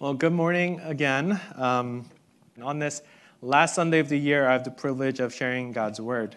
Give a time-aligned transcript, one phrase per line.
[0.00, 1.40] Well, good morning again.
[1.56, 2.08] Um,
[2.62, 3.02] on this
[3.42, 6.36] last Sunday of the year, I have the privilege of sharing God's Word.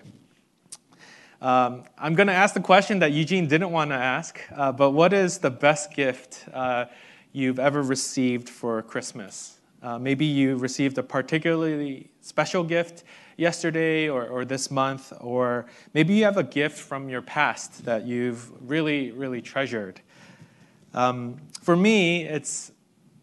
[1.43, 4.91] Um, I'm going to ask the question that Eugene didn't want to ask, uh, but
[4.91, 6.85] what is the best gift uh,
[7.33, 9.59] you've ever received for Christmas?
[9.83, 13.03] Uh, maybe you received a particularly special gift
[13.37, 18.07] yesterday or, or this month, or maybe you have a gift from your past that
[18.07, 20.01] you've really, really treasured.
[20.95, 22.71] Um, for me, it's,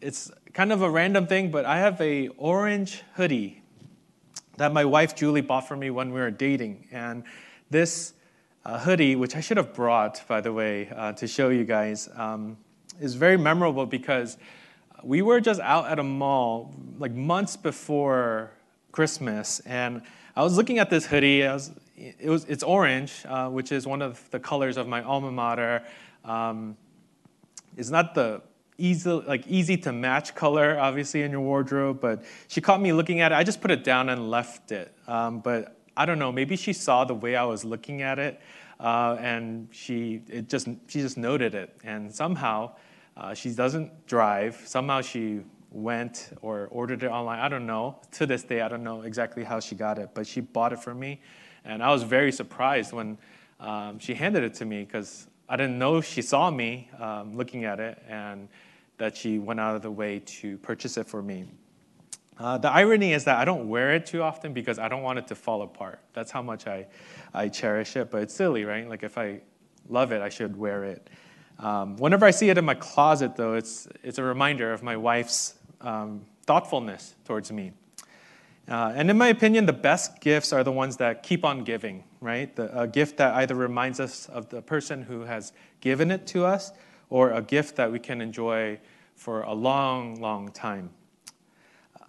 [0.01, 3.61] it's kind of a random thing, but I have a orange hoodie
[4.57, 6.87] that my wife Julie bought for me when we were dating.
[6.91, 7.23] And
[7.69, 8.13] this
[8.65, 12.09] uh, hoodie, which I should have brought, by the way, uh, to show you guys,
[12.15, 12.57] um,
[12.99, 14.37] is very memorable because
[15.03, 18.51] we were just out at a mall like months before
[18.91, 20.01] Christmas, and
[20.35, 21.43] I was looking at this hoodie.
[21.43, 25.31] Was, it was, it's orange, uh, which is one of the colors of my alma
[25.31, 25.83] mater.
[26.25, 26.75] Um,
[27.77, 28.41] it's not the
[28.79, 33.21] easy, like easy to match color, obviously, in your wardrobe, but she caught me looking
[33.21, 33.35] at it.
[33.35, 34.93] I just put it down and left it.
[35.07, 38.39] Um, but I don't know, maybe she saw the way I was looking at it,
[38.79, 41.75] uh, and she, it just, she just noted it.
[41.83, 42.71] And somehow,
[43.17, 44.61] uh, she doesn't drive.
[44.65, 45.41] Somehow she
[45.71, 47.39] went or ordered it online.
[47.39, 47.99] I don't know.
[48.13, 50.79] To this day, I don't know exactly how she got it, but she bought it
[50.79, 51.21] for me.
[51.65, 53.17] And I was very surprised when
[53.59, 57.65] um, she handed it to me because I didn't know she saw me um, looking
[57.65, 58.47] at it and
[58.99, 61.45] that she went out of the way to purchase it for me.
[62.37, 65.19] Uh, the irony is that I don't wear it too often because I don't want
[65.19, 65.99] it to fall apart.
[66.13, 66.87] That's how much I,
[67.33, 68.11] I cherish it.
[68.11, 68.87] But it's silly, right?
[68.87, 69.41] Like if I
[69.89, 71.09] love it, I should wear it.
[71.57, 74.95] Um, whenever I see it in my closet, though, it's, it's a reminder of my
[74.95, 77.73] wife's um, thoughtfulness towards me.
[78.69, 82.03] Uh, and in my opinion, the best gifts are the ones that keep on giving,
[82.21, 82.55] right?
[82.55, 86.45] The, a gift that either reminds us of the person who has given it to
[86.45, 86.71] us
[87.09, 88.79] or a gift that we can enjoy
[89.15, 90.89] for a long, long time.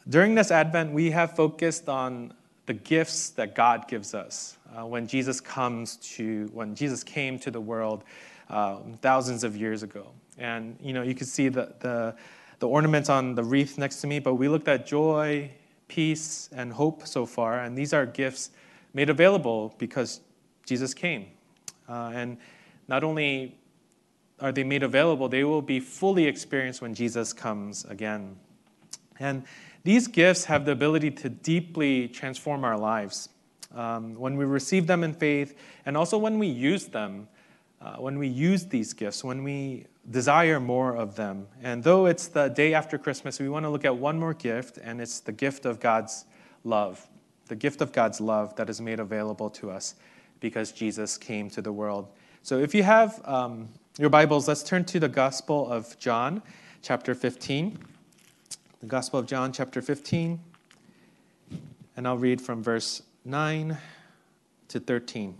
[0.08, 2.32] During this Advent, we have focused on
[2.66, 4.56] the gifts that God gives us.
[4.76, 8.04] Uh, when Jesus comes to, when Jesus came to the world
[8.48, 10.08] uh, thousands of years ago,
[10.38, 12.14] and you know, you can see the, the
[12.60, 14.20] the ornaments on the wreath next to me.
[14.20, 15.50] But we looked at joy,
[15.88, 18.50] peace, and hope so far, and these are gifts
[18.94, 20.20] made available because
[20.64, 21.26] Jesus came,
[21.88, 22.36] uh, and
[22.86, 23.58] not only
[24.40, 28.36] are they made available, they will be fully experienced when Jesus comes again.
[29.18, 29.44] And
[29.84, 33.28] these gifts have the ability to deeply transform our lives.
[33.74, 35.56] Um, when we receive them in faith,
[35.86, 37.28] and also when we use them,
[37.80, 41.46] uh, when we use these gifts, when we desire more of them.
[41.62, 44.78] And though it's the day after Christmas, we want to look at one more gift,
[44.78, 46.24] and it's the gift of God's
[46.64, 47.06] love.
[47.46, 49.94] The gift of God's love that is made available to us
[50.40, 52.08] because Jesus came to the world.
[52.42, 53.68] So if you have um,
[54.00, 56.40] your Bibles, let's turn to the Gospel of John,
[56.80, 57.78] chapter 15.
[58.80, 60.40] The Gospel of John, chapter 15.
[61.98, 63.76] And I'll read from verse 9
[64.68, 65.36] to 13.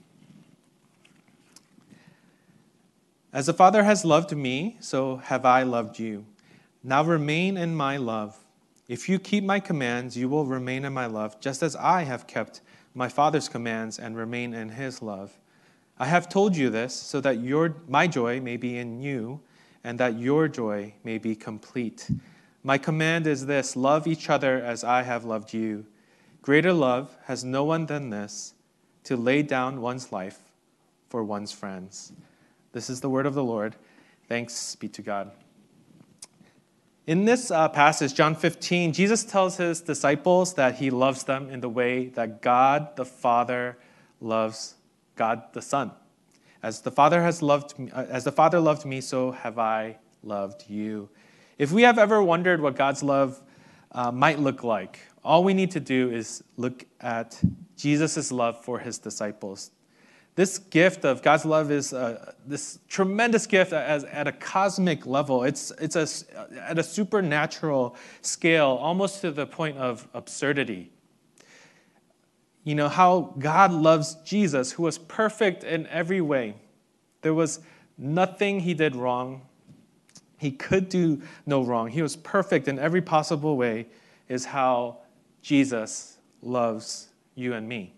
[3.33, 6.27] As the Father has loved me, so have I loved you.
[6.85, 8.37] Now remain in my love.
[8.89, 12.27] If you keep my commands, you will remain in my love, just as I have
[12.27, 12.61] kept
[12.93, 15.40] my Father's commands and remain in his love.
[16.01, 19.39] I have told you this so that your, my joy may be in you
[19.85, 22.11] and that your joy may be complete.
[22.63, 25.85] My command is this love each other as I have loved you.
[26.41, 28.55] Greater love has no one than this
[29.05, 30.39] to lay down one's life
[31.11, 32.15] for one's friends.
[32.73, 33.77] This is the word of the Lord.
[34.27, 35.33] Thanks be to God.
[37.07, 41.61] In this uh, passage, John 15, Jesus tells his disciples that he loves them in
[41.61, 43.77] the way that God the Father
[44.19, 44.77] loves
[45.21, 45.91] God the Son.
[46.63, 49.99] As the Father has loved me, uh, as the Father loved me, so have I
[50.23, 51.11] loved you.
[51.59, 53.43] If we have ever wondered what God's love
[53.93, 57.39] uh, might look like, all we need to do is look at
[57.77, 59.73] Jesus' love for his disciples.
[60.37, 65.45] This gift of God's love is uh, this tremendous gift as, at a cosmic level.
[65.45, 66.09] It's, it's a,
[66.63, 70.93] at a supernatural scale, almost to the point of absurdity
[72.71, 76.55] you know, how God loves Jesus, who was perfect in every way.
[77.23, 77.59] There was
[77.99, 79.43] nothing he did wrong.
[80.39, 81.89] He could do no wrong.
[81.89, 83.89] He was perfect in every possible way,
[84.29, 84.99] is how
[85.43, 87.93] Jesus loves you and me.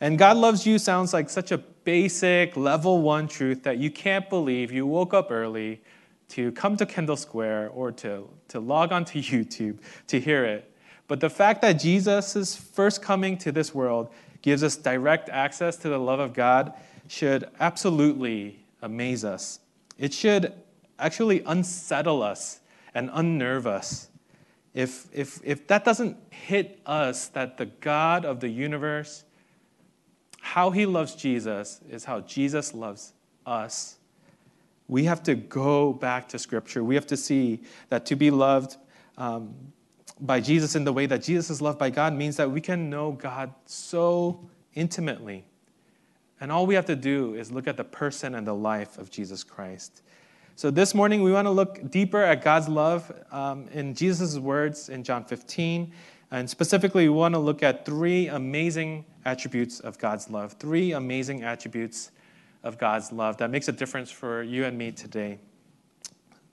[0.00, 4.28] And God loves you sounds like such a basic level one truth that you can't
[4.28, 5.80] believe you woke up early
[6.30, 9.78] to come to Kendall Square or to, to log onto YouTube
[10.08, 10.71] to hear it
[11.08, 14.08] but the fact that Jesus' first coming to this world
[14.40, 16.72] gives us direct access to the love of God
[17.08, 19.60] should absolutely amaze us.
[19.98, 20.52] It should
[20.98, 22.60] actually unsettle us
[22.94, 24.08] and unnerve us,
[24.74, 29.24] if, if, if that doesn't hit us that the God of the universe,
[30.40, 33.12] how he loves Jesus is how Jesus loves
[33.44, 33.96] us,
[34.88, 36.82] we have to go back to Scripture.
[36.82, 37.60] We have to see
[37.90, 38.76] that to be loved
[39.16, 39.54] um,
[40.22, 42.88] by Jesus in the way that Jesus is loved by God means that we can
[42.88, 44.40] know God so
[44.74, 45.44] intimately.
[46.40, 49.10] And all we have to do is look at the person and the life of
[49.10, 50.02] Jesus Christ.
[50.54, 54.88] So this morning, we want to look deeper at God's love um, in Jesus' words
[54.88, 55.92] in John 15.
[56.30, 60.52] And specifically, we want to look at three amazing attributes of God's love.
[60.54, 62.12] Three amazing attributes
[62.62, 65.40] of God's love that makes a difference for you and me today.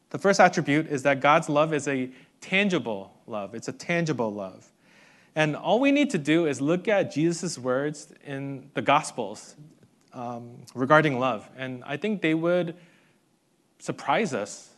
[0.10, 2.10] The first attribute is that God's love is a
[2.41, 4.71] tangible love, it's a tangible love.
[5.36, 9.56] And all we need to do is look at Jesus' words in the Gospels
[10.13, 11.47] um, regarding love.
[11.56, 12.75] And I think they would
[13.77, 14.69] surprise us.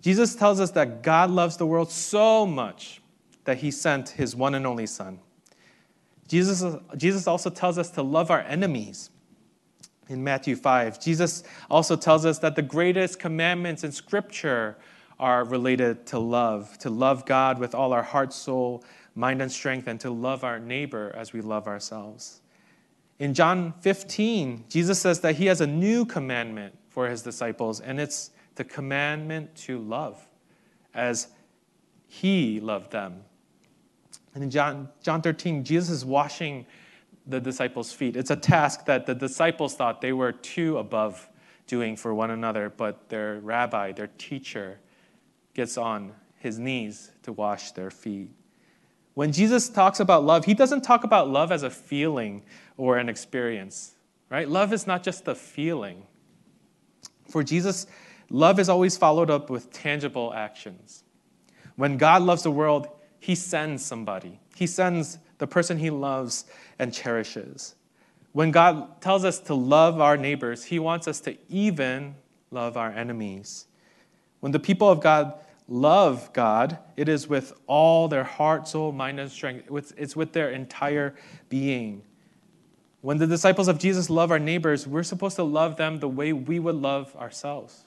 [0.00, 3.00] Jesus tells us that God loves the world so much
[3.44, 5.18] that he sent his one and only Son.
[6.28, 6.62] Jesus,
[6.96, 9.10] Jesus also tells us to love our enemies
[10.08, 11.00] in Matthew 5.
[11.00, 14.76] Jesus also tells us that the greatest commandments in Scripture
[15.20, 18.84] are related to love, to love God with all our heart, soul,
[19.14, 22.40] mind, and strength, and to love our neighbor as we love ourselves.
[23.18, 28.00] In John 15, Jesus says that he has a new commandment for his disciples, and
[28.00, 30.24] it's the commandment to love
[30.94, 31.28] as
[32.06, 33.24] he loved them.
[34.34, 36.64] And in John, John 13, Jesus is washing
[37.26, 38.16] the disciples' feet.
[38.16, 41.28] It's a task that the disciples thought they were too above
[41.66, 44.78] doing for one another, but their rabbi, their teacher,
[45.58, 48.30] gets on his knees to wash their feet.
[49.14, 52.44] When Jesus talks about love, he doesn't talk about love as a feeling
[52.76, 53.96] or an experience,
[54.30, 54.48] right?
[54.48, 56.04] Love is not just a feeling.
[57.28, 57.88] For Jesus,
[58.30, 61.02] love is always followed up with tangible actions.
[61.74, 62.86] When God loves the world,
[63.18, 64.38] he sends somebody.
[64.54, 66.44] He sends the person he loves
[66.78, 67.74] and cherishes.
[68.30, 72.14] When God tells us to love our neighbors, he wants us to even
[72.52, 73.66] love our enemies.
[74.38, 75.34] When the people of God
[75.68, 79.68] love God, it is with all their heart, soul, mind, and strength.
[79.96, 81.14] It's with their entire
[81.48, 82.02] being.
[83.00, 86.32] When the disciples of Jesus love our neighbors, we're supposed to love them the way
[86.32, 87.84] we would love ourselves.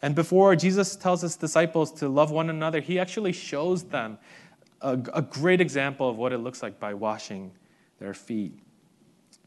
[0.00, 4.18] And before Jesus tells his disciples to love one another, he actually shows them
[4.80, 7.52] a, a great example of what it looks like by washing
[7.98, 8.58] their feet.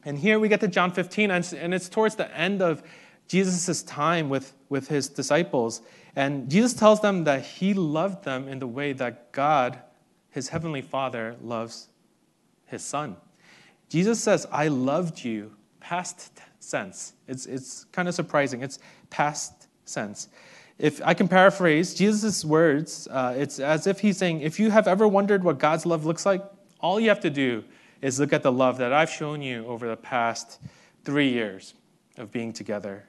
[0.05, 2.83] And here we get to John 15, and it's towards the end of
[3.27, 5.81] Jesus' time with, with his disciples.
[6.15, 9.79] And Jesus tells them that he loved them in the way that God,
[10.29, 11.89] his heavenly Father, loves
[12.65, 13.17] his Son.
[13.89, 17.13] Jesus says, I loved you, past sense.
[17.27, 18.63] It's, it's kind of surprising.
[18.63, 18.79] It's
[19.09, 20.29] past sense.
[20.77, 24.87] If I can paraphrase Jesus' words, uh, it's as if he's saying, if you have
[24.87, 26.43] ever wondered what God's love looks like,
[26.79, 27.63] all you have to do
[28.01, 30.59] is look at the love that I've shown you over the past
[31.03, 31.73] three years
[32.17, 33.07] of being together.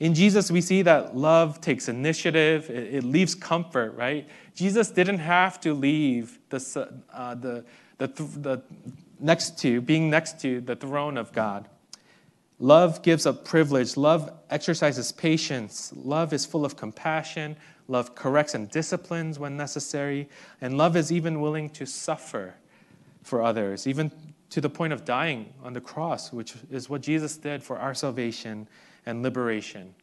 [0.00, 4.28] In Jesus, we see that love takes initiative, it, it leaves comfort, right?
[4.54, 7.64] Jesus didn't have to leave the, uh, the,
[7.98, 8.62] the, the
[9.20, 11.68] next to, being next to the throne of God.
[12.58, 13.96] Love gives up privilege.
[13.96, 15.92] Love exercises patience.
[15.96, 17.56] Love is full of compassion.
[17.88, 20.28] Love corrects and disciplines when necessary.
[20.60, 22.54] And love is even willing to suffer
[23.22, 24.10] for others, even
[24.50, 27.94] to the point of dying on the cross, which is what Jesus did for our
[27.94, 28.68] salvation
[29.06, 29.94] and liberation.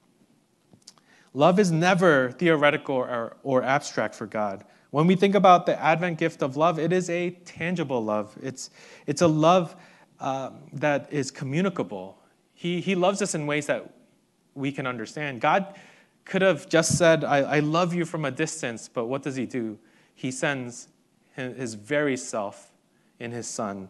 [1.33, 4.65] Love is never theoretical or, or abstract for God.
[4.89, 8.37] When we think about the Advent gift of love, it is a tangible love.
[8.41, 8.69] It's,
[9.07, 9.75] it's a love
[10.19, 12.17] uh, that is communicable.
[12.53, 13.93] He, he loves us in ways that
[14.53, 15.39] we can understand.
[15.39, 15.73] God
[16.25, 19.45] could have just said, I, I love you from a distance, but what does He
[19.45, 19.79] do?
[20.13, 20.89] He sends
[21.35, 22.71] His very self
[23.19, 23.89] in His Son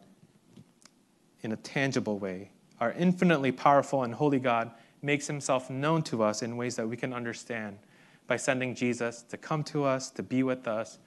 [1.42, 2.52] in a tangible way.
[2.80, 4.72] Our infinitely powerful and holy God
[5.02, 7.78] makes Himself known to us in ways that we can understand
[8.28, 11.00] by sending Jesus to come to us, to be with us,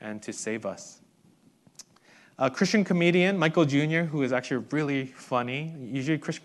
[0.00, 1.00] and to save us.
[2.38, 5.74] A Christian comedian, Michael Jr., who is actually really funny.
[5.80, 6.44] Usually, Christian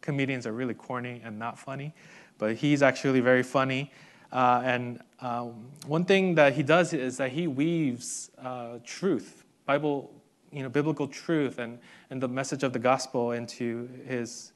[0.00, 1.92] comedians, are really corny and not funny,
[2.38, 3.90] but he's actually very funny.
[4.30, 10.12] Uh, and um, one thing that he does is that he weaves uh, truth, Bible,
[10.52, 11.78] you know, biblical truth, and,
[12.10, 14.52] and the message of the gospel into his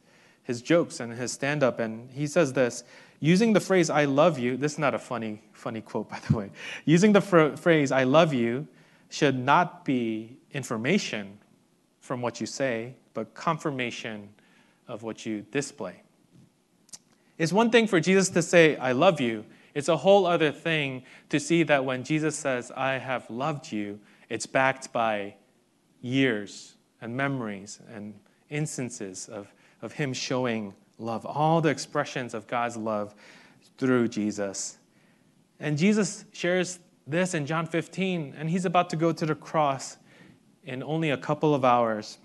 [0.48, 1.78] his jokes and his stand-up.
[1.78, 2.82] And he says this
[3.20, 6.36] using the phrase "I love you." This is not a funny funny quote, by the
[6.36, 6.50] way.
[6.84, 8.66] Using the fr- phrase "I love you"
[9.10, 11.38] should not be information
[12.00, 14.30] from what you say, but confirmation
[14.88, 16.02] of what you display.
[17.36, 19.44] It's one thing for Jesus to say, I love you.
[19.74, 24.00] It's a whole other thing to see that when Jesus says, I have loved you,
[24.28, 25.34] it's backed by
[26.00, 28.14] years and memories and
[28.50, 29.52] instances of,
[29.82, 33.14] of Him showing love, all the expressions of God's love
[33.78, 34.78] through Jesus.
[35.60, 39.96] And Jesus shares this in John 15, and He's about to go to the cross
[40.64, 42.18] in only a couple of hours.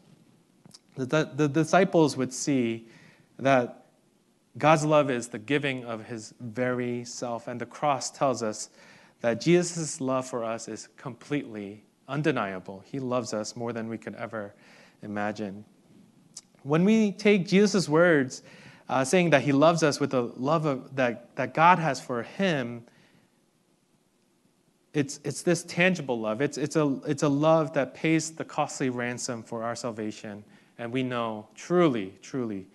[0.95, 2.87] The, the, the disciples would see
[3.39, 3.85] that
[4.57, 8.69] God's love is the giving of His very self, and the cross tells us
[9.21, 12.83] that Jesus' love for us is completely undeniable.
[12.85, 14.53] He loves us more than we could ever
[15.01, 15.65] imagine.
[16.63, 18.41] When we take Jesus' words,
[18.89, 22.23] uh, saying that he loves us with the love of, that, that God has for
[22.23, 22.83] him,
[24.93, 26.41] it's, it's this tangible love.
[26.41, 30.43] It's, it's, a, it's a love that pays the costly ransom for our salvation.
[30.77, 32.67] And we know truly, truly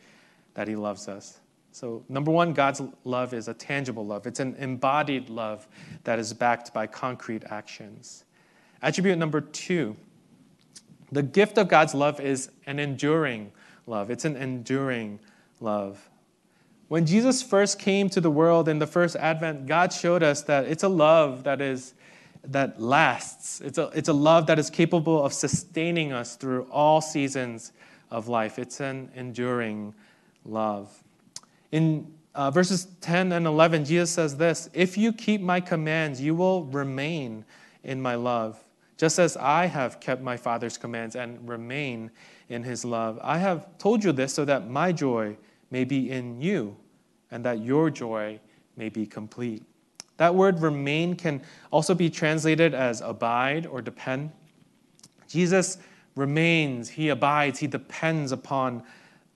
[0.55, 1.41] that he loves us.
[1.71, 4.27] So, number one, God's love is a tangible love.
[4.27, 5.69] It's an embodied love
[6.05, 8.25] that is backed by concrete actions.
[8.83, 9.97] Attribute number two
[11.11, 13.53] the gift of God's love is an enduring
[13.89, 14.11] love.
[14.11, 15.21] It's an enduring
[15.61, 16.09] love.
[16.89, 20.65] When Jesus first came to the world in the first advent, God showed us that
[20.67, 21.95] it's a love that is
[22.45, 23.61] that lasts.
[23.61, 27.73] It's a, it's a love that is capable of sustaining us through all seasons
[28.11, 28.59] of life.
[28.59, 29.95] It's an enduring
[30.45, 31.03] love.
[31.73, 36.35] In uh, verses 10 and 11, Jesus says this If you keep my commands, you
[36.35, 37.45] will remain
[37.83, 38.59] in my love
[38.99, 42.11] just as I have kept my Father's commands and remain
[42.49, 43.19] in his love.
[43.23, 45.37] I have told you this so that my joy
[45.71, 46.77] may be in you
[47.31, 48.41] and that your joy
[48.77, 49.63] may be complete.
[50.17, 54.33] That word remain can also be translated as abide or depend.
[55.29, 55.79] Jesus
[56.17, 58.83] remains, he abides, he depends upon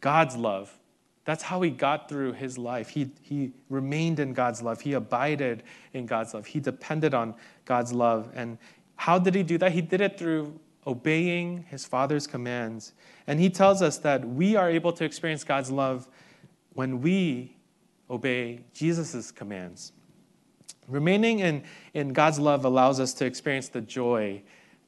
[0.01, 0.77] God's love.
[1.25, 2.89] That's how he got through his life.
[2.89, 4.81] He, he remained in God's love.
[4.81, 6.47] He abided in God's love.
[6.47, 8.33] He depended on God's love.
[8.35, 8.59] And
[9.03, 9.73] how did he do that?
[9.73, 12.93] He did it through obeying his Father's commands.
[13.27, 16.07] And he tells us that we are able to experience God's love
[16.75, 17.57] when we
[18.09, 19.91] obey Jesus' commands.
[20.87, 24.41] Remaining in, in God's love allows us to experience the joy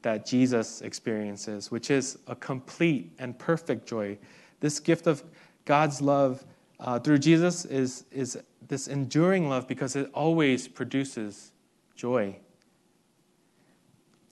[0.03, 4.17] that Jesus experiences, which is a complete and perfect joy.
[4.61, 5.25] This gift of
[5.65, 6.45] God's love
[6.79, 11.51] uh, through Jesus is, is this enduring love because it always produces
[11.97, 12.37] joy.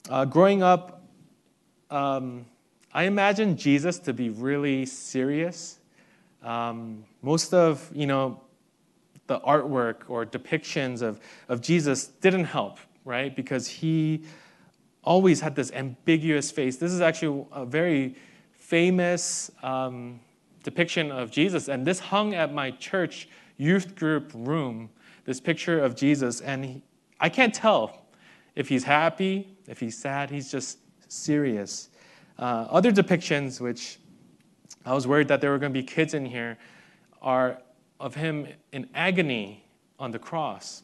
[0.09, 1.01] Uh, growing up,
[1.89, 2.45] um,
[2.93, 5.79] I imagined Jesus to be really serious.
[6.41, 8.41] Um, most of, you know,
[9.27, 13.33] the artwork or depictions of, of Jesus didn't help, right?
[13.33, 14.23] Because he
[15.05, 16.75] always had this ambiguous face.
[16.75, 18.17] This is actually a very
[18.51, 20.19] famous um,
[20.63, 24.89] depiction of Jesus, and this hung at my church youth group room,
[25.23, 26.83] this picture of Jesus, and he,
[27.21, 28.02] I can't tell
[28.55, 30.79] if he's happy, if he's sad, he's just
[31.11, 31.89] serious.
[32.37, 33.99] Uh, other depictions, which
[34.85, 36.57] I was worried that there were going to be kids in here,
[37.21, 37.61] are
[37.99, 39.65] of him in agony
[39.97, 40.83] on the cross.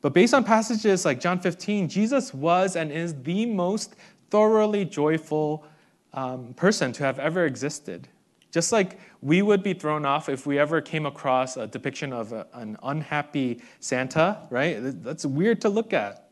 [0.00, 3.94] But based on passages like John 15, Jesus was and is the most
[4.30, 5.64] thoroughly joyful
[6.12, 8.08] um, person to have ever existed.
[8.50, 12.32] Just like we would be thrown off if we ever came across a depiction of
[12.32, 14.76] a, an unhappy Santa, right?
[14.80, 16.28] That's weird to look at.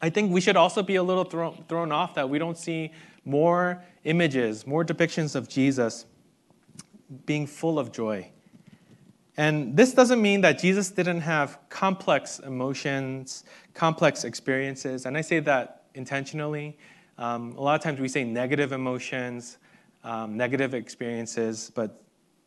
[0.00, 2.92] I think we should also be a little thrown, off that we don't see
[3.24, 6.06] more images, more depictions of Jesus
[7.26, 8.30] being full of joy.
[9.36, 15.06] And this doesn't mean that Jesus didn't have complex emotions, complex experiences.
[15.06, 16.76] And I say that intentionally.
[17.18, 19.58] Um, a lot of times we say negative emotions,
[20.04, 22.02] um, negative experiences, but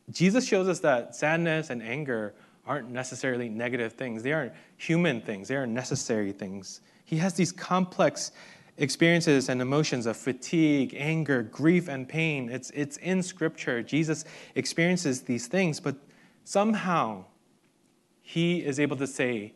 [0.10, 2.34] Jesus shows us that sadness and anger
[2.66, 4.24] aren't necessarily negative things.
[4.24, 6.82] They are human things, they are necessary things.
[7.12, 8.32] He has these complex
[8.78, 12.50] experiences and emotions of fatigue, anger, grief, and pain.
[12.50, 13.84] It's, it's in Scripture.
[13.84, 14.24] Jesus
[14.56, 15.98] experiences these things, but
[16.46, 17.26] somehow
[18.22, 19.54] he is able to say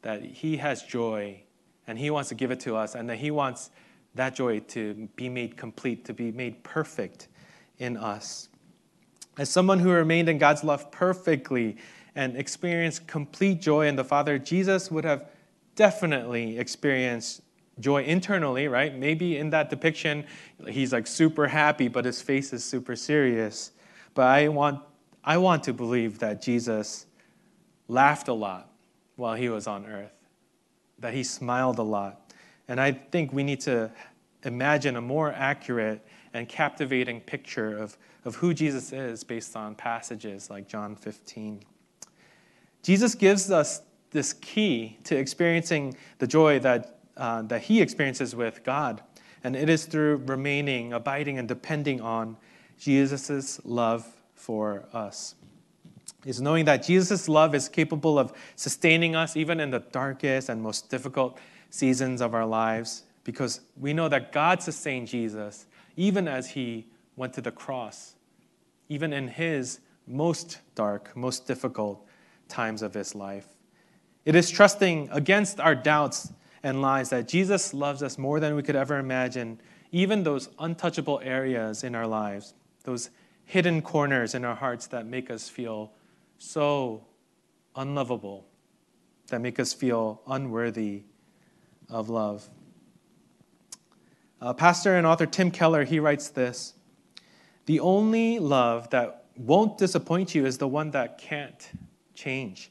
[0.00, 1.42] that he has joy
[1.86, 3.68] and he wants to give it to us, and that he wants
[4.14, 7.28] that joy to be made complete, to be made perfect
[7.78, 8.48] in us.
[9.36, 11.76] As someone who remained in God's love perfectly
[12.14, 15.28] and experienced complete joy in the Father, Jesus would have
[15.78, 17.40] definitely experience
[17.78, 18.98] joy internally, right?
[18.98, 20.26] Maybe in that depiction,
[20.66, 23.70] he's like super happy, but his face is super serious.
[24.14, 24.82] But I want,
[25.22, 27.06] I want to believe that Jesus
[27.86, 28.72] laughed a lot
[29.14, 30.10] while he was on earth,
[30.98, 32.32] that he smiled a lot.
[32.66, 33.92] And I think we need to
[34.42, 36.04] imagine a more accurate
[36.34, 41.62] and captivating picture of, of who Jesus is based on passages like John 15.
[42.82, 48.64] Jesus gives us this key to experiencing the joy that, uh, that he experiences with
[48.64, 49.02] God.
[49.44, 52.36] And it is through remaining, abiding, and depending on
[52.78, 55.34] Jesus' love for us.
[56.24, 60.60] Is knowing that Jesus' love is capable of sustaining us even in the darkest and
[60.60, 61.38] most difficult
[61.70, 66.86] seasons of our lives, because we know that God sustained Jesus even as he
[67.16, 68.14] went to the cross,
[68.88, 72.06] even in his most dark, most difficult
[72.48, 73.46] times of his life.
[74.24, 76.32] It is trusting against our doubts
[76.62, 79.60] and lies that Jesus loves us more than we could ever imagine,
[79.92, 83.10] even those untouchable areas in our lives, those
[83.44, 85.92] hidden corners in our hearts that make us feel
[86.38, 87.06] so
[87.76, 88.46] unlovable,
[89.28, 91.02] that make us feel unworthy
[91.88, 92.48] of love.
[94.40, 96.74] Uh, Pastor and author Tim Keller, he writes this
[97.66, 101.70] The only love that won't disappoint you is the one that can't
[102.14, 102.70] change,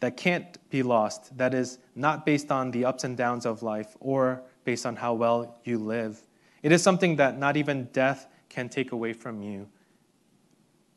[0.00, 3.96] that can't be lost, that is not based on the ups and downs of life
[4.00, 6.20] or based on how well you live.
[6.62, 9.68] It is something that not even death can take away from you.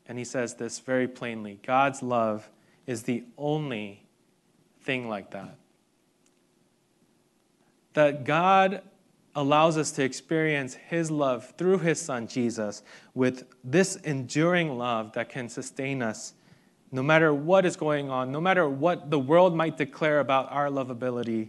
[0.06, 2.50] And he says this very plainly God's love
[2.86, 4.06] is the only
[4.82, 5.56] thing like that.
[7.92, 8.82] That God
[9.34, 12.82] allows us to experience His love through His Son Jesus
[13.14, 16.32] with this enduring love that can sustain us
[16.90, 20.68] no matter what is going on, no matter what the world might declare about our
[20.68, 21.48] lovability.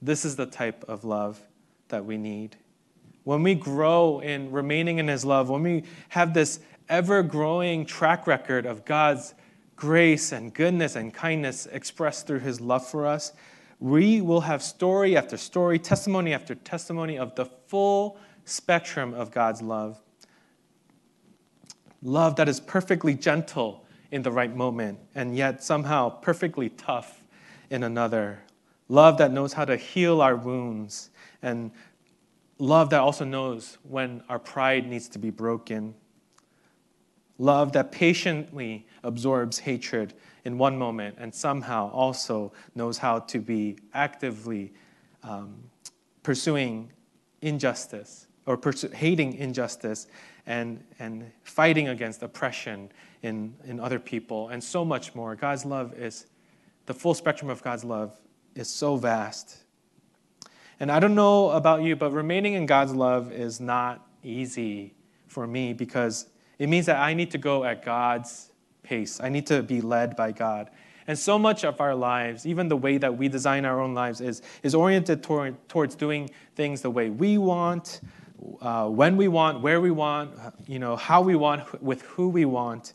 [0.00, 1.40] This is the type of love
[1.88, 2.56] that we need.
[3.24, 8.26] When we grow in remaining in His love, when we have this ever growing track
[8.26, 9.34] record of God's
[9.74, 13.32] grace and goodness and kindness expressed through his love for us,
[13.78, 19.60] we will have story after story, testimony after testimony of the full spectrum of God's
[19.60, 20.00] love.
[22.02, 27.22] Love that is perfectly gentle in the right moment and yet somehow perfectly tough
[27.70, 28.42] in another.
[28.88, 31.10] Love that knows how to heal our wounds
[31.42, 31.70] and
[32.58, 35.94] love that also knows when our pride needs to be broken
[37.38, 40.14] Love that patiently absorbs hatred
[40.44, 44.72] in one moment and somehow also knows how to be actively
[45.22, 45.54] um,
[46.22, 46.90] pursuing
[47.42, 50.06] injustice or persu- hating injustice
[50.46, 52.90] and, and fighting against oppression
[53.22, 55.34] in, in other people and so much more.
[55.34, 56.26] God's love is,
[56.86, 58.18] the full spectrum of God's love
[58.54, 59.58] is so vast.
[60.78, 64.94] And I don't know about you, but remaining in God's love is not easy
[65.26, 66.26] for me because
[66.58, 68.50] it means that I need to go at God's
[68.82, 69.20] pace.
[69.20, 70.70] I need to be led by God.
[71.06, 74.20] And so much of our lives, even the way that we design our own lives,
[74.20, 78.00] is, is oriented toward, towards doing things the way we want,
[78.60, 80.32] uh, when we want, where we want,
[80.66, 82.94] you know, how we want, with who we want.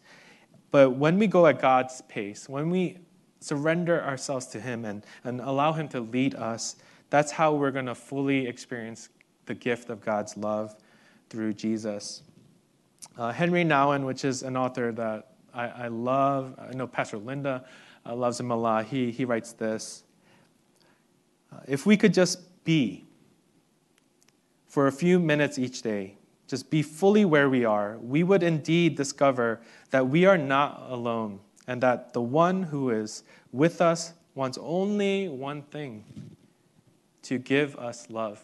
[0.72, 2.98] But when we go at God's pace, when we
[3.40, 6.78] surrender ourselves to Him and, and allow Him to lead us,
[7.10, 9.10] that's how we're going to fully experience
[9.46, 10.76] the gift of God's love
[11.30, 12.24] through Jesus.
[13.18, 17.66] Uh, Henri Nouwen, which is an author that I, I love, I know Pastor Linda
[18.06, 18.86] uh, loves him a lot.
[18.86, 20.04] He, he writes this
[21.52, 23.06] uh, If we could just be
[24.72, 26.16] for a few minutes each day,
[26.48, 31.42] just be fully where we are, we would indeed discover that we are not alone
[31.68, 36.06] and that the one who is with us wants only one thing
[37.24, 38.42] to give us love.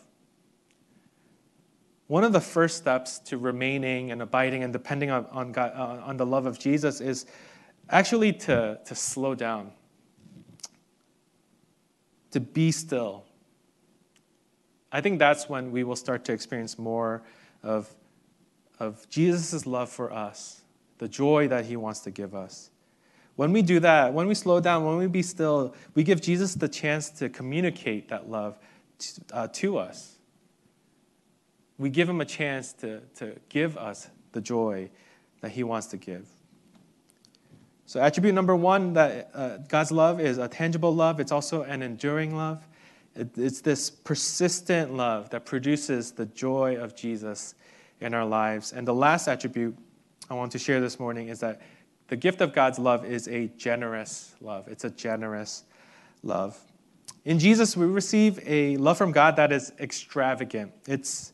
[2.07, 6.17] One of the first steps to remaining and abiding and depending on, God, uh, on
[6.17, 7.25] the love of Jesus is
[7.89, 9.71] actually to, to slow down,
[12.31, 13.26] to be still.
[14.97, 17.21] I think that's when we will start to experience more
[17.63, 17.93] of,
[18.79, 20.61] of Jesus' love for us,
[20.97, 22.71] the joy that he wants to give us.
[23.35, 26.55] When we do that, when we slow down, when we be still, we give Jesus
[26.55, 28.57] the chance to communicate that love
[28.99, 30.17] to, uh, to us
[31.77, 34.89] we give him a chance to, to give us the joy
[35.41, 36.27] that he wants to give.
[37.85, 41.81] So, attribute number one that uh, God's love is a tangible love, it's also an
[41.81, 42.67] enduring love.
[43.17, 47.55] It, it's this persistent love that produces the joy of Jesus
[47.99, 48.73] in our lives.
[48.73, 49.75] And the last attribute
[50.29, 51.61] I want to share this morning is that
[52.07, 54.67] the gift of God's love is a generous love.
[54.67, 55.63] It's a generous
[56.23, 56.57] love.
[57.25, 60.71] In Jesus, we receive a love from God that is extravagant.
[60.87, 61.33] It's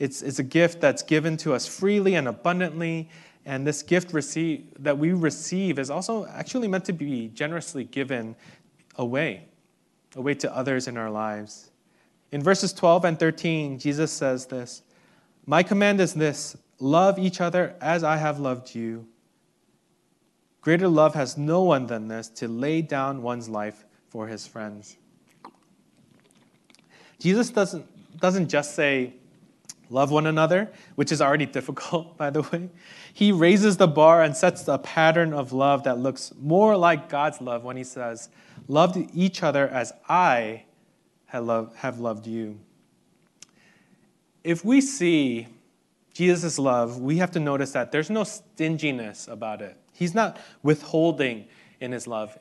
[0.00, 3.10] it's, it's a gift that's given to us freely and abundantly.
[3.44, 8.34] And this gift receive, that we receive is also actually meant to be generously given
[8.96, 9.46] away,
[10.16, 11.70] away to others in our lives.
[12.32, 14.82] In verses 12 and 13, Jesus says this
[15.46, 19.06] My command is this love each other as I have loved you.
[20.60, 24.96] Greater love has no one than this to lay down one's life for his friends.
[27.18, 27.86] Jesus doesn't,
[28.20, 29.14] doesn't just say,
[29.90, 32.68] love one another, which is already difficult, by the way.
[33.12, 37.40] He raises the bar and sets a pattern of love that looks more like God's
[37.40, 38.28] love when he says,
[38.70, 40.62] Love each other as I
[41.34, 42.60] loved, have loved you.
[44.44, 45.48] If we see
[46.14, 49.76] Jesus' love, we have to notice that there's no stinginess about it.
[49.92, 51.48] He's not withholding
[51.80, 52.38] in his love.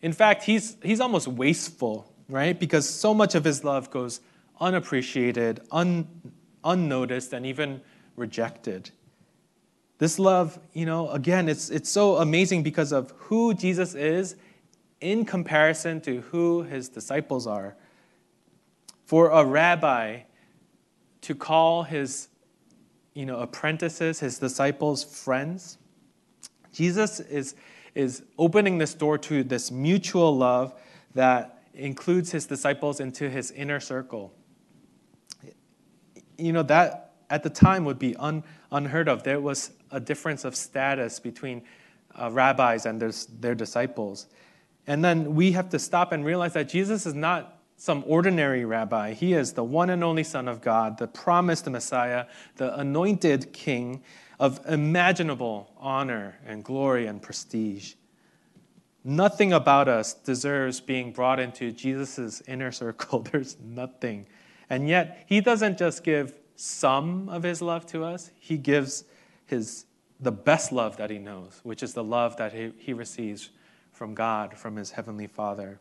[0.00, 2.58] In fact, he's, he's almost wasteful, right?
[2.58, 4.22] Because so much of his love goes
[4.62, 6.08] unappreciated, un,
[6.64, 7.82] unnoticed, and even
[8.16, 8.92] rejected.
[9.98, 14.36] This love, you know, again, it's, it's so amazing because of who Jesus is
[15.00, 17.76] in comparison to who his disciples are.
[19.06, 20.20] For a rabbi
[21.22, 22.28] to call his
[23.14, 25.78] you know, apprentices, his disciples, friends,
[26.72, 27.54] Jesus is,
[27.94, 30.74] is opening this door to this mutual love
[31.14, 34.32] that includes his disciples into his inner circle.
[36.38, 39.22] You know, that at the time would be un, unheard of.
[39.22, 41.62] There was a difference of status between
[42.20, 44.26] uh, rabbis and their, their disciples.
[44.86, 49.14] And then we have to stop and realize that Jesus is not some ordinary rabbi.
[49.14, 54.02] He is the one and only Son of God, the promised Messiah, the anointed King
[54.38, 57.94] of imaginable honor and glory and prestige.
[59.02, 63.20] Nothing about us deserves being brought into Jesus' inner circle.
[63.32, 64.26] There's nothing.
[64.68, 69.04] And yet, he doesn't just give some of his love to us, he gives
[69.46, 69.86] his,
[70.20, 73.48] the best love that he knows, which is the love that he, he receives
[74.00, 75.78] from God, from his heavenly Father.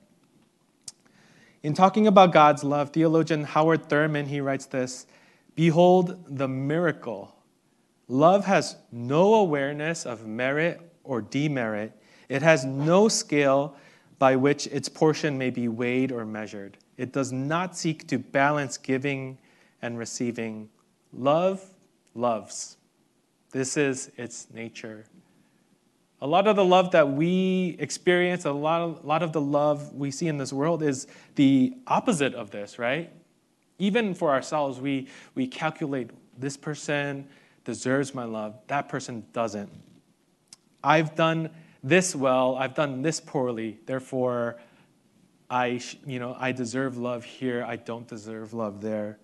[1.64, 5.08] In talking about God's love, theologian Howard Thurman, he writes this
[5.56, 7.34] Behold the miracle.
[8.10, 11.94] Love has no awareness of merit or demerit.
[12.28, 13.78] It has no scale
[14.18, 16.78] by which its portion may be weighed or measured.
[16.98, 19.38] It does not seek to balance giving
[19.82, 20.68] and receiving.
[21.14, 21.64] Love
[22.16, 22.76] loves.
[23.52, 25.06] This is its nature.
[26.22, 29.40] A lot of the love that we experience, a lot of, a lot of the
[29.40, 33.10] love we see in this world is the opposite of this, right?
[33.78, 37.28] Even for ourselves, we, we calculate this person
[37.64, 39.70] deserves my love, that person doesn't.
[40.84, 41.50] I've done
[41.84, 44.58] this well, I've done this poorly, therefore
[45.50, 49.18] I, you know, I deserve love here, I don't deserve love there.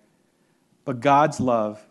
[0.85, 1.85] But God's love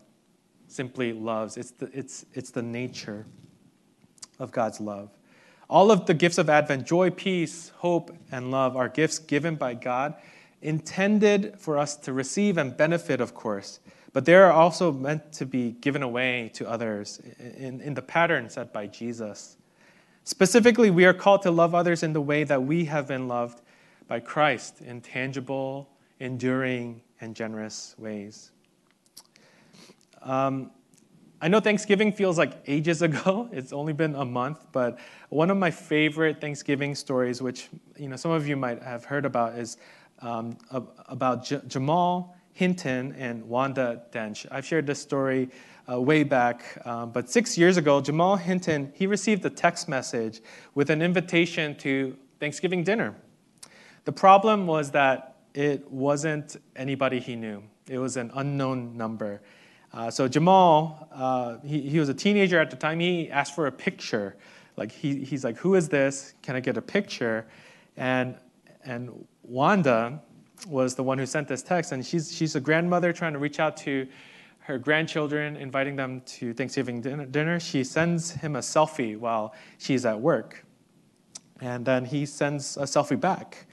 [0.67, 1.57] simply loves.
[1.57, 3.25] It's the, it's, it's the nature
[4.39, 5.09] of God's love.
[5.69, 9.73] All of the gifts of Advent joy, peace, hope, and love are gifts given by
[9.73, 10.15] God,
[10.61, 13.79] intended for us to receive and benefit, of course,
[14.13, 17.19] but they are also meant to be given away to others
[17.57, 19.57] in, in the pattern set by Jesus.
[20.23, 23.61] Specifically, we are called to love others in the way that we have been loved
[24.07, 28.51] by Christ in tangible, enduring, and generous ways.
[30.21, 30.71] Um,
[31.45, 33.47] I know Thanksgiving feels like ages ago.
[33.51, 34.97] It's only been a month, but
[35.29, 39.25] one of my favorite Thanksgiving stories, which you know some of you might have heard
[39.25, 39.77] about, is
[40.23, 40.57] um,
[41.07, 44.47] about J- Jamal Hinton and Wanda Dench.
[44.49, 45.51] I've shared this story
[45.87, 50.41] uh, way back, um, but six years ago, Jamal Hinton he received a text message
[50.73, 53.13] with an invitation to Thanksgiving dinner.
[54.05, 57.61] The problem was that it wasn't anybody he knew.
[57.87, 59.41] It was an unknown number.
[59.95, 62.99] Uh, so Jamal, uh, he, he was a teenager at the time.
[62.99, 64.35] He asked for a picture.
[64.75, 66.33] Like he, he's like, "Who is this?
[66.41, 67.47] Can I get a picture?"
[67.95, 68.35] And
[68.83, 70.21] and Wanda
[70.67, 73.61] was the one who sent this text, and she's she's a grandmother trying to reach
[73.61, 74.05] out to
[74.59, 77.25] her grandchildren, inviting them to Thanksgiving dinner.
[77.25, 77.57] dinner.
[77.57, 80.65] She sends him a selfie while she's at work,
[81.61, 83.65] and then he sends a selfie back,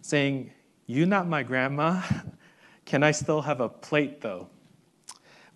[0.00, 0.52] saying,
[0.86, 2.02] "You not my grandma?
[2.84, 4.48] Can I still have a plate though?"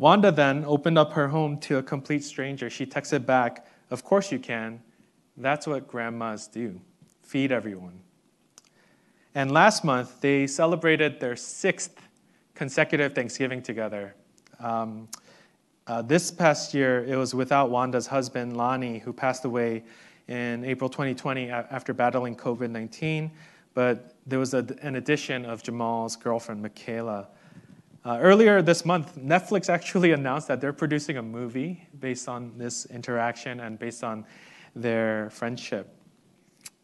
[0.00, 2.70] Wanda then opened up her home to a complete stranger.
[2.70, 4.80] She texted back, Of course you can.
[5.36, 6.80] That's what grandmas do
[7.22, 8.00] feed everyone.
[9.34, 12.00] And last month, they celebrated their sixth
[12.54, 14.14] consecutive Thanksgiving together.
[14.58, 15.06] Um,
[15.86, 19.84] uh, this past year, it was without Wanda's husband, Lonnie, who passed away
[20.28, 23.30] in April 2020 after battling COVID 19.
[23.74, 27.28] But there was a, an addition of Jamal's girlfriend, Michaela.
[28.02, 32.86] Uh, earlier this month, Netflix actually announced that they're producing a movie based on this
[32.86, 34.24] interaction and based on
[34.74, 35.94] their friendship.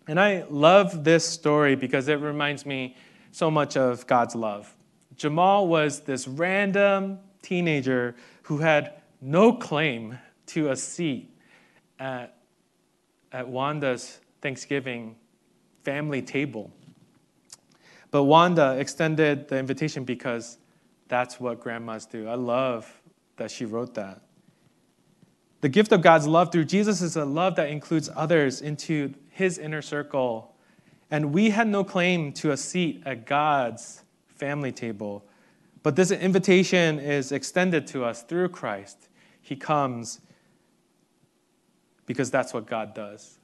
[0.09, 2.96] And I love this story because it reminds me
[3.33, 4.74] so much of God's love.
[5.16, 11.31] Jamal was this random teenager who had no claim to a seat
[11.98, 12.37] at,
[13.33, 15.16] at Wanda's Thanksgiving
[15.83, 16.70] family table.
[18.11, 20.59] But Wanda extended the invitation because
[21.09, 22.29] that's what grandmas do.
[22.29, 22.90] I love
[23.37, 24.23] that she wrote that.
[25.61, 29.59] The gift of God's love through Jesus is a love that includes others into his
[29.59, 30.55] inner circle.
[31.11, 35.25] And we had no claim to a seat at God's family table.
[35.83, 39.09] But this invitation is extended to us through Christ.
[39.40, 40.21] He comes
[42.07, 43.38] because that's what God does.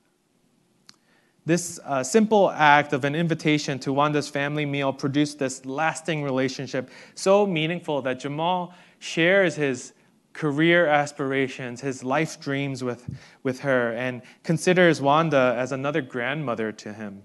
[1.45, 6.89] This uh, simple act of an invitation to Wanda's family meal produced this lasting relationship,
[7.15, 9.93] so meaningful that Jamal shares his
[10.33, 13.09] career aspirations, his life dreams with,
[13.43, 17.23] with her, and considers Wanda as another grandmother to him.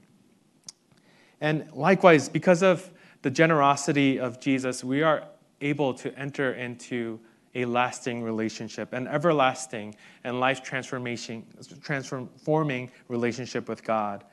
[1.40, 5.26] And likewise, because of the generosity of Jesus, we are
[5.62, 7.20] able to enter into
[7.58, 11.44] a lasting relationship, an everlasting and life transformation,
[11.82, 14.24] transforming relationship with God.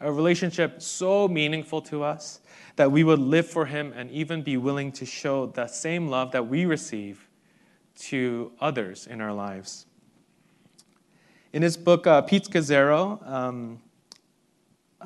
[0.00, 2.40] A relationship so meaningful to us
[2.76, 6.32] that we would live for Him and even be willing to show the same love
[6.32, 7.28] that we receive
[7.96, 9.84] to others in our lives.
[11.52, 13.82] In his book, uh, Pete Scazzero, um,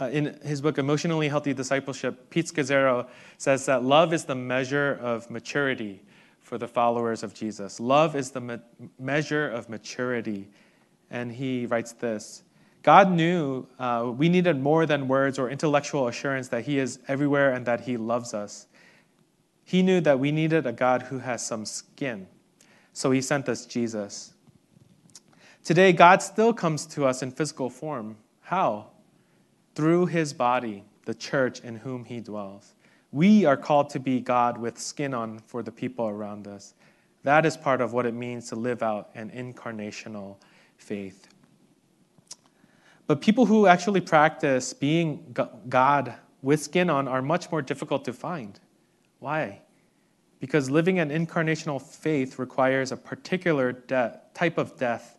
[0.01, 4.97] uh, in his book, Emotionally Healthy Discipleship, Pete Scazzero says that love is the measure
[5.03, 6.03] of maturity
[6.45, 7.81] for the followers of Jesus.
[7.81, 8.59] Love is the me-
[9.01, 10.49] measure of maturity.
[11.11, 12.45] And he writes this
[12.85, 17.53] God knew uh, we needed more than words or intellectual assurance that He is everywhere
[17.53, 18.67] and that He loves us.
[19.65, 22.27] He knew that we needed a God who has some skin.
[22.93, 24.35] So He sent us Jesus.
[25.65, 28.19] Today, God still comes to us in physical form.
[28.43, 28.89] How?
[29.75, 32.74] Through His body, the church in whom He dwells.
[33.15, 36.75] We are called to be God with skin on for the people around us.
[37.23, 40.35] That is part of what it means to live out an incarnational
[40.79, 41.29] faith.
[43.07, 45.33] But people who actually practice being
[45.69, 48.59] God with skin on are much more difficult to find.
[49.21, 49.61] Why?
[50.41, 55.17] Because living an incarnational faith requires a particular de- type of death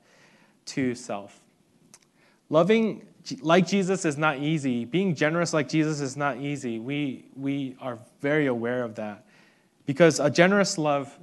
[0.66, 1.45] to self.
[2.50, 3.06] Loving
[3.42, 4.86] like Jesus is not easy.
[4.86, 6.80] Being generous like Jesus is not easy.
[6.80, 9.26] We, we are very aware of that.
[9.86, 11.18] Because a generous love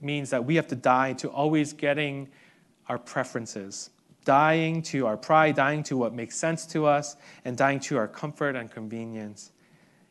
[0.00, 2.28] means that we have to die to always getting
[2.88, 3.90] our preferences,
[4.24, 8.08] dying to our pride, dying to what makes sense to us, and dying to our
[8.08, 9.52] comfort and convenience.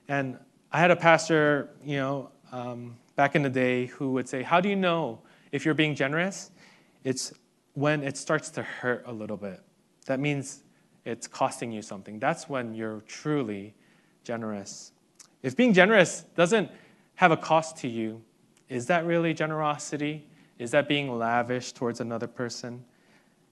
[0.08, 0.38] And
[0.72, 4.60] I had a pastor, you know, um, back in the day who would say, How
[4.60, 6.52] do you know if you're being generous?
[7.04, 7.34] It's
[7.74, 9.62] when it starts to hurt a little bit.
[10.06, 10.64] That means
[11.04, 12.20] it's costing you something.
[12.20, 13.74] That's when you're truly
[14.24, 14.92] generous.
[15.44, 16.70] If being generous doesn't
[17.16, 18.22] have a cost to you,
[18.70, 20.26] is that really generosity?
[20.58, 22.84] Is that being lavish towards another person?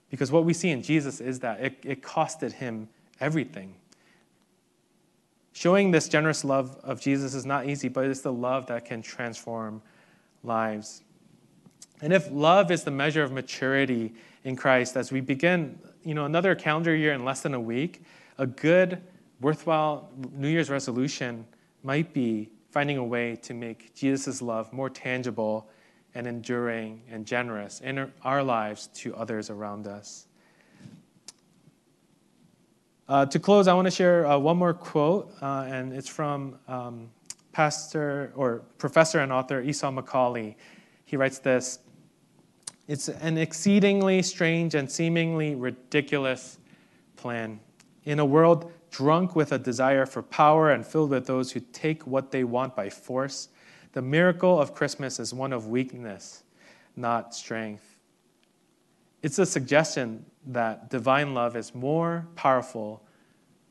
[0.10, 2.88] Because what we see in Jesus is that it, it costed him
[3.20, 3.76] everything.
[5.54, 9.02] Showing this generous love of Jesus is not easy, but it's the love that can
[9.02, 9.82] transform
[10.44, 11.04] lives.
[12.04, 14.14] And if love is the measure of maturity
[14.44, 18.04] in Christ, as we begin you know, another calendar year in less than a week,
[18.38, 19.02] a good,
[19.40, 21.46] worthwhile New Year's resolution
[21.82, 25.70] might be finding a way to make Jesus' love more tangible
[26.14, 30.28] and enduring and generous in our lives to others around us.
[33.08, 36.60] Uh, to close, I want to share uh, one more quote, uh, and it's from
[36.68, 37.10] um,
[37.54, 40.56] Pastor or Professor and author Esau McCaulley.
[41.06, 41.80] He writes this
[42.88, 46.60] it's an exceedingly strange and seemingly ridiculous
[47.16, 47.60] plan.
[48.04, 52.06] In a world drunk with a desire for power and filled with those who take
[52.06, 53.50] what they want by force,
[53.94, 56.44] the miracle of Christmas is one of weakness,
[56.96, 57.98] not strength.
[59.22, 63.02] It's a suggestion that divine love is more powerful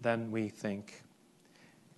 [0.01, 1.03] than we think.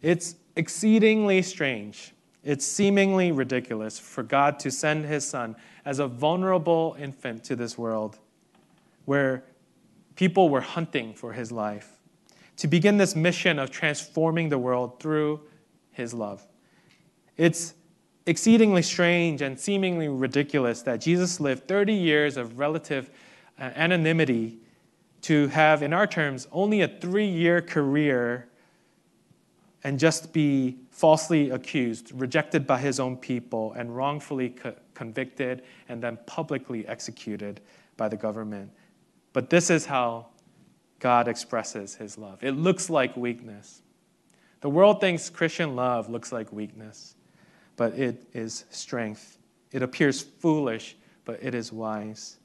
[0.02, 2.12] It's exceedingly strange.
[2.42, 7.76] It's seemingly ridiculous for God to send his son as a vulnerable infant to this
[7.76, 8.18] world
[9.04, 9.44] where
[10.16, 11.98] people were hunting for his life,
[12.56, 15.40] to begin this mission of transforming the world through
[15.90, 16.46] his love.
[17.36, 17.74] It's
[18.26, 23.10] exceedingly strange and seemingly ridiculous that Jesus lived 30 years of relative
[23.58, 24.58] uh, anonymity
[25.22, 28.48] to have, in our terms, only a three year career
[29.84, 36.02] and just be falsely accused, rejected by his own people, and wrongfully co- convicted and
[36.02, 37.60] then publicly executed
[37.96, 38.70] by the government.
[39.34, 40.26] But this is how
[41.00, 42.42] God expresses his love.
[42.42, 43.82] It looks like weakness.
[44.62, 47.16] The world thinks Christian love looks like weakness,
[47.76, 49.36] but it is strength.
[49.70, 52.38] It appears foolish, but it is wise.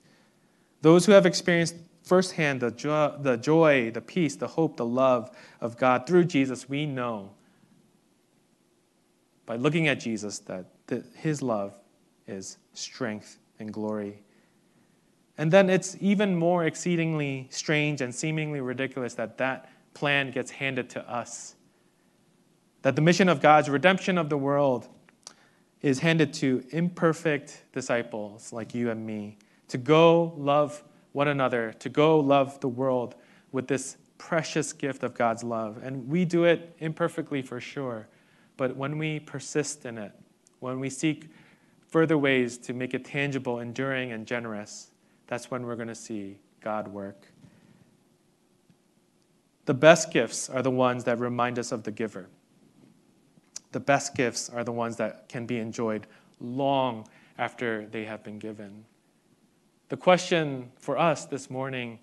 [0.82, 1.76] Those who have experienced
[2.10, 5.30] firsthand the, jo- the joy, the peace, the hope, the love
[5.62, 7.30] of God through Jesus, we know
[9.46, 11.78] by looking at Jesus that the, his love
[12.28, 14.24] is strength and glory.
[15.38, 20.90] And then it's even more exceedingly strange and seemingly ridiculous that that plan gets handed
[20.92, 21.56] to us.
[22.82, 24.88] That the mission of God's redemption of the world
[25.84, 31.90] is handed to imperfect disciples like you and me to go love one another, to
[31.90, 33.16] go love the world
[33.52, 35.80] with this precious gift of God's love.
[35.82, 38.08] And we do it imperfectly for sure,
[38.58, 40.12] but when we persist in it,
[40.60, 41.30] when we seek
[41.88, 44.92] further ways to make it tangible, enduring, and generous,
[45.28, 47.28] that's when we're going to see God work.
[49.66, 52.28] The best gifts are the ones that remind us of the giver.
[53.72, 56.08] The best gifts are the ones that can be enjoyed
[56.42, 58.86] long after they have been given.
[59.90, 61.98] The question for us this morning,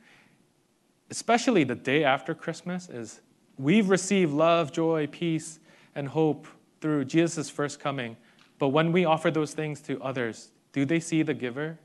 [1.09, 3.21] especially the day after Christmas, is
[3.59, 5.61] we've received love, joy, peace,
[5.95, 6.49] and hope
[6.81, 8.17] through Jesus' first coming.
[8.59, 11.79] But when we offer those things to others, do they see the giver?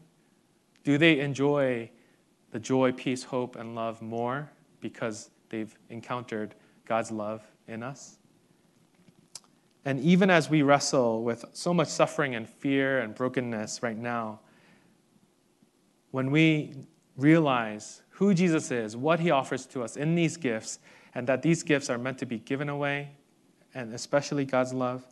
[0.84, 1.92] Do they enjoy
[2.50, 8.18] the joy, peace, hope, and love more because they've encountered God's love in us?
[9.86, 14.40] And even as we wrestle with so much suffering and fear and brokenness right now,
[16.12, 16.76] when we
[17.18, 20.80] realize who Jesus is, what he offers to us in these gifts,
[21.16, 23.10] and that these gifts are meant to be given away,
[23.74, 25.04] and especially God's love,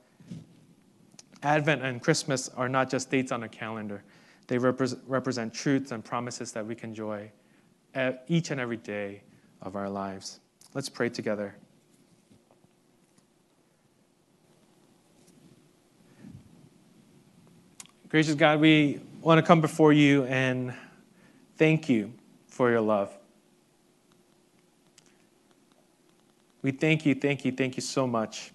[1.41, 4.03] Advent and Christmas are not just dates on a calendar.
[4.47, 7.31] They repre- represent truths and promises that we can enjoy
[8.27, 9.23] each and every day
[9.62, 10.39] of our lives.
[10.73, 11.55] Let's pray together.
[18.09, 20.73] Gracious God, we want to come before you and
[21.60, 22.12] thank you
[22.48, 23.15] for your love.
[26.63, 28.52] We thank you, thank you, thank you so much.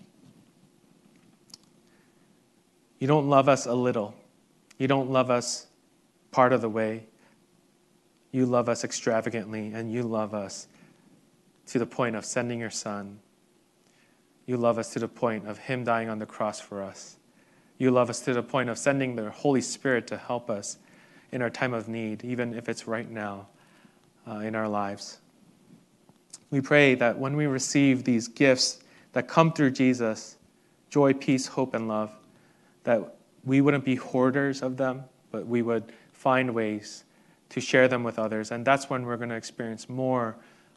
[2.98, 4.14] You don't love us a little,
[4.78, 5.66] you don't love us
[6.32, 7.06] part of the way.
[8.32, 10.66] You love us extravagantly, and you love us
[11.66, 13.20] to the point of sending your Son.
[14.44, 17.16] You love us to the point of Him dying on the cross for us.
[17.78, 20.78] You love us to the point of sending the Holy Spirit to help us
[21.34, 23.48] in our time of need, even if it's right now
[24.26, 25.18] uh, in our lives.
[26.50, 30.36] We pray that when we receive these gifts that come through Jesus
[30.90, 32.14] joy, peace, hope, and love
[32.84, 37.02] that we wouldn't be hoarders of them, but we would find ways
[37.48, 38.52] to share them with others.
[38.52, 40.36] And that's when we're going to experience more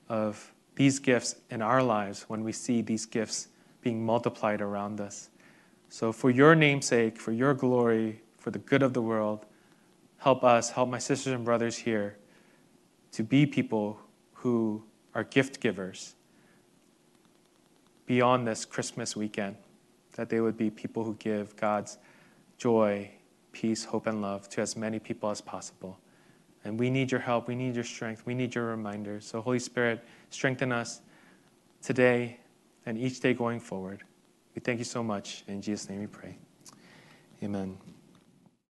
[0.10, 3.50] of these gifts in our lives when we see these gifts
[3.82, 5.30] being multiplied around us.
[5.90, 9.46] So, for your namesake, for your glory, for the good of the world,
[10.18, 12.18] help us, help my sisters and brothers here
[13.12, 14.00] to be people
[14.34, 16.16] who are gift givers
[18.06, 19.56] beyond this Christmas weekend,
[20.14, 21.98] that they would be people who give God's
[22.58, 23.10] joy,
[23.52, 26.00] peace, hope, and love to as many people as possible.
[26.64, 27.48] And we need your help.
[27.48, 28.26] We need your strength.
[28.26, 29.26] We need your reminders.
[29.26, 31.02] So, Holy Spirit, strengthen us
[31.82, 32.40] today
[32.86, 34.04] and each day going forward.
[34.56, 35.44] We thank you so much.
[35.48, 36.38] In Jesus' name we pray.
[37.44, 37.87] Amen.